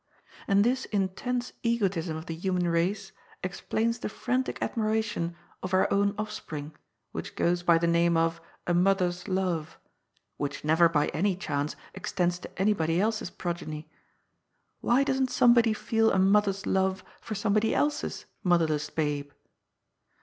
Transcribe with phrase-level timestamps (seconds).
[0.47, 3.11] And this intense egotism of the human race
[3.43, 6.75] explains the frantic admiration of our own offspring
[7.11, 9.91] which goes by the name of" a mother's love," and
[10.37, 13.91] which never by any chance extends to anybody else's progeny.
[14.79, 19.29] Why doesn't somebody feel a mother's love for somebody else's mother less babe